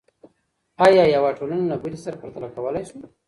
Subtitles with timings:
[0.87, 2.97] آیا یوه ټولنه له بلې سره پرتله کولی سو؟